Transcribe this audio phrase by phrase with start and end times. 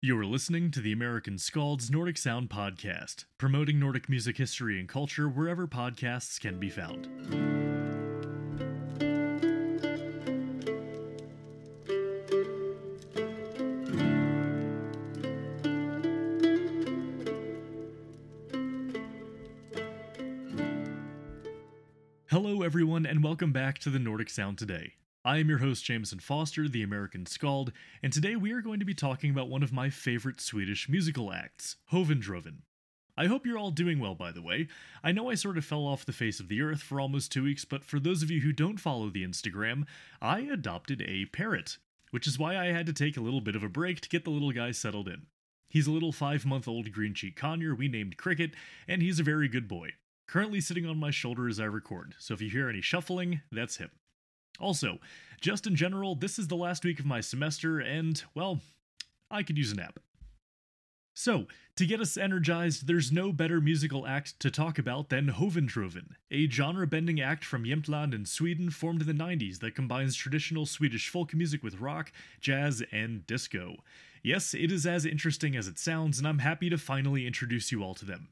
[0.00, 5.28] You're listening to the American Skald's Nordic Sound Podcast, promoting Nordic music history and culture
[5.28, 7.08] wherever podcasts can be found.
[22.30, 24.92] Hello, everyone, and welcome back to the Nordic Sound Today.
[25.28, 27.70] I am your host, Jameson Foster, the American Skald,
[28.02, 31.30] and today we are going to be talking about one of my favorite Swedish musical
[31.34, 32.62] acts, Hoven Droven.
[33.14, 34.68] I hope you're all doing well, by the way.
[35.04, 37.42] I know I sort of fell off the face of the earth for almost two
[37.42, 39.84] weeks, but for those of you who don't follow the Instagram,
[40.22, 41.76] I adopted a parrot,
[42.10, 44.24] which is why I had to take a little bit of a break to get
[44.24, 45.26] the little guy settled in.
[45.68, 48.52] He's a little five month old green cheek conure we named Cricket,
[48.88, 49.90] and he's a very good boy.
[50.26, 53.76] Currently sitting on my shoulder as I record, so if you hear any shuffling, that's
[53.76, 53.90] him.
[54.58, 54.98] Also,
[55.40, 58.60] just in general, this is the last week of my semester, and, well,
[59.30, 60.00] I could use a nap.
[61.14, 65.66] So, to get us energized, there's no better musical act to talk about than Hoven
[65.66, 70.14] Droven, a genre bending act from Jämtland in Sweden formed in the 90s that combines
[70.14, 73.76] traditional Swedish folk music with rock, jazz, and disco.
[74.22, 77.82] Yes, it is as interesting as it sounds, and I'm happy to finally introduce you
[77.82, 78.28] all to them.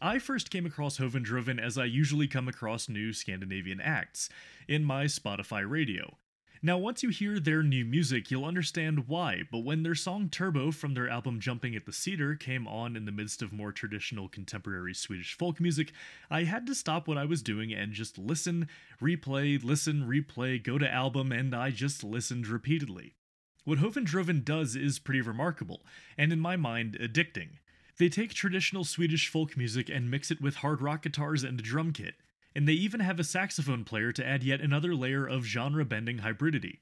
[0.00, 4.28] I first came across Hoven Droven as I usually come across new Scandinavian acts,
[4.66, 6.18] in my Spotify radio.
[6.62, 10.72] Now, once you hear their new music, you'll understand why, but when their song Turbo
[10.72, 14.28] from their album Jumping at the Cedar came on in the midst of more traditional
[14.28, 15.92] contemporary Swedish folk music,
[16.30, 18.68] I had to stop what I was doing and just listen,
[19.00, 23.14] replay, listen, replay, go to album, and I just listened repeatedly.
[23.64, 25.84] What Hoven Droven does is pretty remarkable,
[26.18, 27.58] and in my mind, addicting.
[27.98, 31.62] They take traditional Swedish folk music and mix it with hard rock guitars and a
[31.62, 32.14] drum kit,
[32.54, 36.18] and they even have a saxophone player to add yet another layer of genre bending
[36.18, 36.78] hybridity.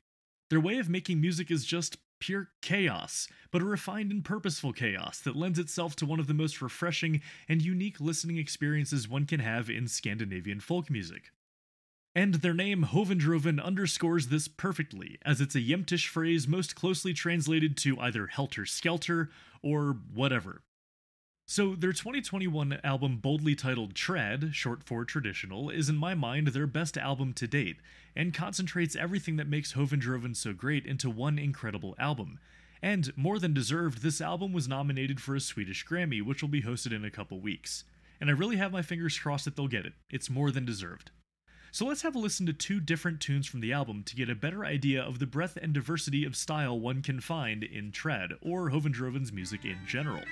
[0.48, 5.19] Their way of making music is just pure chaos, but a refined and purposeful chaos
[5.20, 9.41] that lends itself to one of the most refreshing and unique listening experiences one can
[9.41, 11.32] have in Scandinavian folk music.
[12.14, 17.12] And their name, Hoven Droven, underscores this perfectly, as it's a Yemtish phrase most closely
[17.12, 19.31] translated to either helter skelter
[19.62, 20.62] or whatever.
[21.52, 26.66] So, their 2021 album, boldly titled Trad, short for traditional, is in my mind their
[26.66, 27.76] best album to date,
[28.16, 32.38] and concentrates everything that makes Hoven Droven so great into one incredible album.
[32.80, 36.62] And, more than deserved, this album was nominated for a Swedish Grammy, which will be
[36.62, 37.84] hosted in a couple weeks.
[38.19, 39.92] And I really have my fingers crossed that they'll get it.
[40.08, 41.10] It's more than deserved.
[41.70, 44.34] So let's have a listen to two different tunes from the album to get a
[44.34, 48.70] better idea of the breadth and diversity of style one can find in Trad, or
[48.70, 50.22] Hoven Droven's music in general.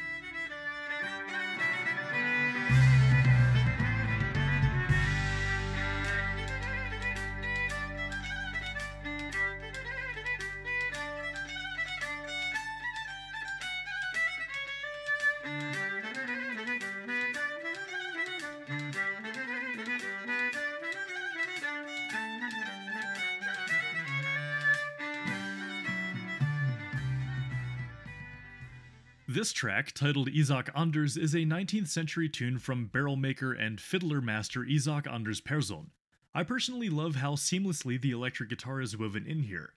[29.32, 34.20] This track, titled Isak Anders, is a 19th century tune from barrel maker and fiddler
[34.20, 35.92] master Isak Anders Persson.
[36.34, 39.74] I personally love how seamlessly the electric guitar is woven in here.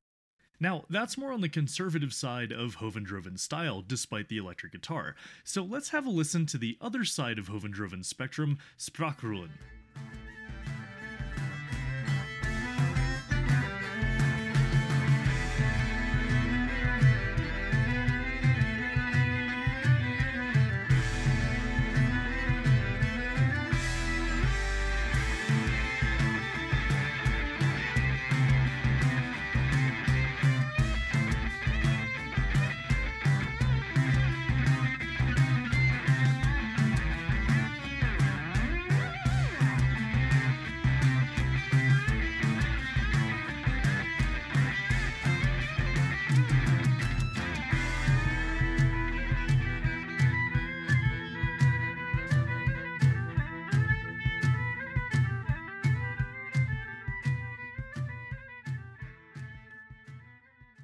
[0.59, 5.15] Now, that's more on the conservative side of Hoven Droven's style, despite the electric guitar,
[5.43, 9.51] so let's have a listen to the other side of Hoven Droven's spectrum, Sprakrullen.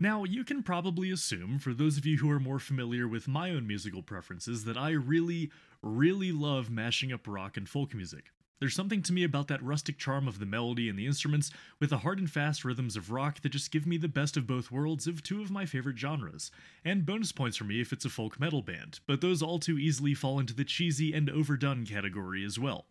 [0.02, 3.52] Now, you can probably assume, for those of you who are more familiar with my
[3.52, 5.52] own musical preferences, that I really,
[5.82, 8.32] really love mashing up rock and folk music.
[8.62, 11.52] There's something to me about that rustic charm of the melody and the instruments,
[11.82, 14.48] with the hard and fast rhythms of rock that just give me the best of
[14.48, 16.50] both worlds of two of my favorite genres.
[16.86, 19.78] And bonus points for me if it's a folk metal band, but those all too
[19.78, 22.86] easily fall into the cheesy and overdone category as well.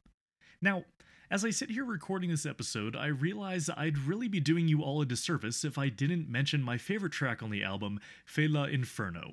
[0.61, 0.85] Now,
[1.31, 5.03] as I sit here recording this episode, I realize I'd really be doing you all
[5.03, 9.33] a disservice if I didn't mention my favorite track on the album, Fela Inferno.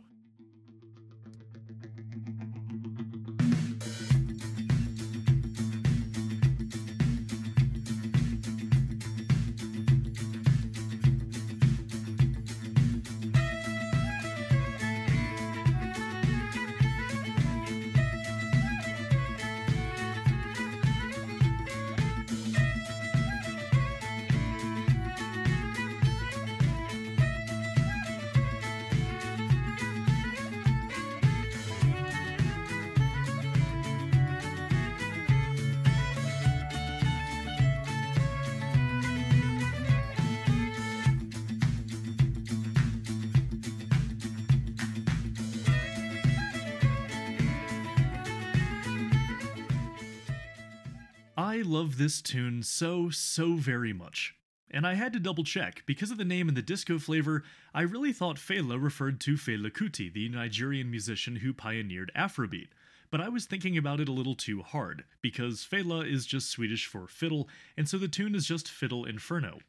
[51.55, 54.35] I love this tune so, so very much.
[54.69, 55.83] And I had to double check.
[55.85, 57.43] Because of the name and the disco flavor,
[57.73, 62.67] I really thought Fela referred to Fela Kuti, the Nigerian musician who pioneered Afrobeat.
[63.09, 66.87] But I was thinking about it a little too hard, because Fela is just Swedish
[66.87, 67.47] for fiddle,
[67.77, 69.59] and so the tune is just Fiddle Inferno.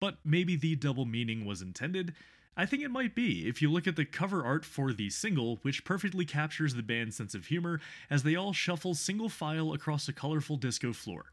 [0.00, 2.12] But maybe the double meaning was intended?
[2.56, 5.60] I think it might be if you look at the cover art for the single,
[5.62, 10.08] which perfectly captures the band's sense of humor as they all shuffle single file across
[10.08, 11.26] a colorful disco floor.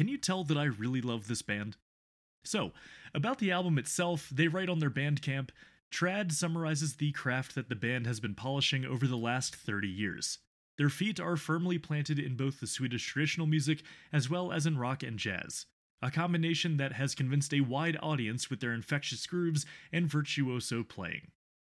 [0.00, 1.76] Can you tell that I really love this band?
[2.42, 2.72] So,
[3.12, 5.50] about the album itself, they write on their Bandcamp
[5.92, 10.38] Trad summarizes the craft that the band has been polishing over the last 30 years.
[10.78, 14.78] Their feet are firmly planted in both the Swedish traditional music as well as in
[14.78, 15.66] rock and jazz
[16.00, 21.30] a combination that has convinced a wide audience with their infectious grooves and virtuoso playing.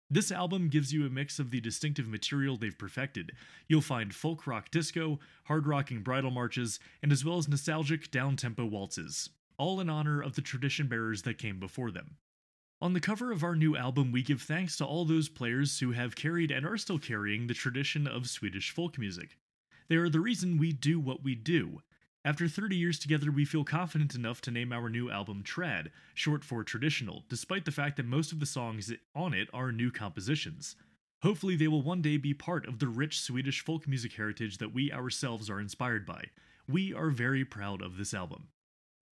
[0.09, 3.33] This album gives you a mix of the distinctive material they've perfected.
[3.67, 8.37] You'll find folk rock disco, hard rocking bridal marches, and as well as nostalgic down
[8.37, 12.19] tempo waltzes, all in honor of the tradition bearers that came before them.
[12.81, 15.91] On the cover of our new album, we give thanks to all those players who
[15.93, 19.37] have carried and are still carrying the tradition of Swedish folk music.
[19.89, 21.81] They are the reason we do what we do,
[22.27, 26.43] after 30 years together, we feel confident enough to name our new album Trad, short
[26.43, 30.75] for traditional, despite the fact that most of the songs on it are new compositions.
[31.23, 34.75] Hopefully, they will one day be part of the rich Swedish folk music heritage that
[34.75, 36.25] we ourselves are inspired by.
[36.69, 38.49] We are very proud of this album.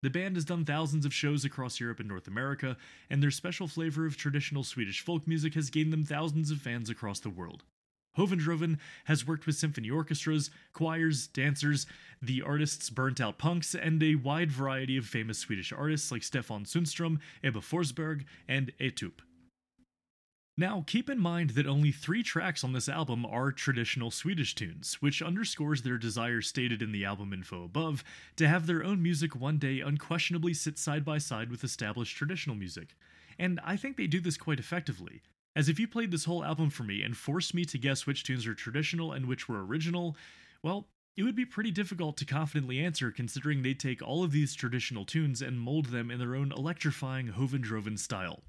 [0.03, 2.77] The band has done thousands of shows across Europe and North America,
[3.09, 6.91] and their special flavor of traditional Swedish folk music has gained them thousands of fans
[6.91, 7.63] across the world.
[8.17, 11.87] Hoven Droven has worked with symphony orchestras, choirs, dancers,
[12.23, 16.65] the artists Burnt Out Punks, and a wide variety of famous Swedish artists like Stefan
[16.65, 19.23] Sundström, Ebba Forsberg, and Etup.
[20.57, 25.03] Now, keep in mind that only three tracks on this album are traditional Swedish tunes,
[25.03, 28.05] which underscores their desire stated in the album info above
[28.37, 32.55] to have their own music one day unquestionably sit side by side with established traditional
[32.55, 32.95] music.
[33.37, 35.23] And I think they do this quite effectively.
[35.57, 38.25] As if you played this whole album for me and forced me to guess which
[38.25, 40.17] tunes are traditional and which were original,
[40.63, 44.55] well, it would be pretty difficult to confidently answer considering they take all of these
[44.55, 48.43] traditional tunes and mold them in their own electrifying Hoven Droven style.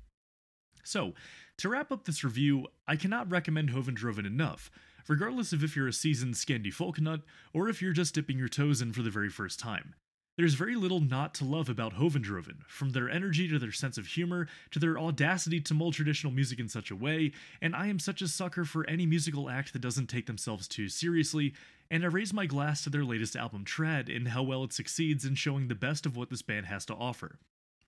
[0.84, 1.14] So,
[1.58, 4.72] to wrap up this review, I cannot recommend Hoven Droven enough,
[5.08, 7.22] regardless of if you're a seasoned Scandi folk nut
[7.54, 9.94] or if you're just dipping your toes in for the very first time.
[10.38, 13.98] There's very little not to love about Hoven Droven, from their energy to their sense
[13.98, 17.88] of humor to their audacity to mold traditional music in such a way, and I
[17.88, 21.54] am such a sucker for any musical act that doesn't take themselves too seriously,
[21.90, 25.24] and I raise my glass to their latest album Trad and how well it succeeds
[25.24, 27.40] in showing the best of what this band has to offer.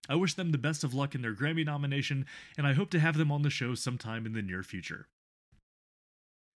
[0.07, 2.25] I wish them the best of luck in their Grammy nomination,
[2.57, 5.07] and I hope to have them on the show sometime in the near future.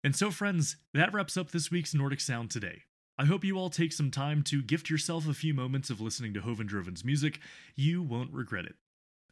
[0.05, 2.83] And so, friends, that wraps up this week's Nordic Sound today.
[3.21, 6.33] I hope you all take some time to gift yourself a few moments of listening
[6.33, 7.39] to Hoven Droven's music.
[7.75, 8.73] You won't regret it.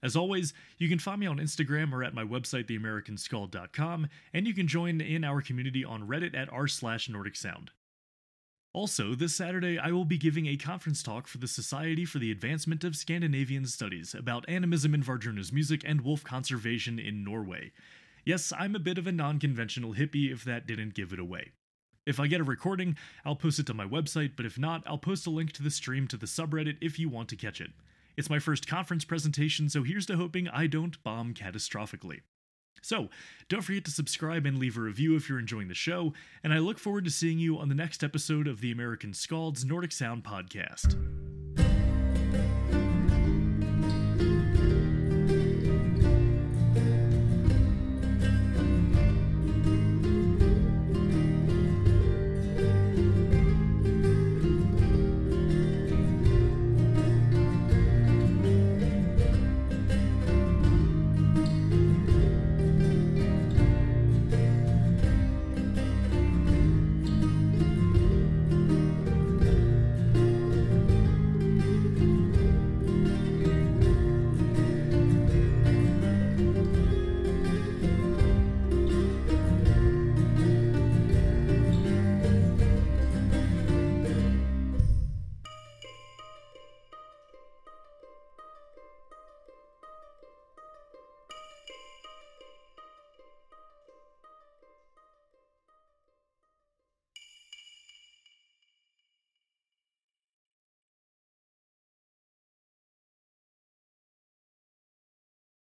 [0.03, 4.53] As always, you can find me on Instagram or at my website, theamericanskald.com, and you
[4.53, 7.71] can join in our community on Reddit at r slash Nordic Sound.
[8.73, 12.29] Also, this Saturday, I will be giving a conference talk for the Society for the
[12.29, 17.71] Advancement of Scandinavian Studies about animism in Wardruna's music and wolf conservation in Norway.
[18.23, 21.53] Yes, I'm a bit of a non conventional hippie if that didn't give it away.
[22.09, 24.97] If I get a recording, I'll post it to my website, but if not, I'll
[24.97, 27.69] post a link to the stream to the subreddit if you want to catch it.
[28.17, 32.21] It's my first conference presentation, so here's to hoping I don't bomb catastrophically.
[32.81, 33.09] So,
[33.47, 36.13] don't forget to subscribe and leave a review if you're enjoying the show,
[36.43, 39.63] and I look forward to seeing you on the next episode of the American Skald's
[39.63, 40.95] Nordic Sound podcast.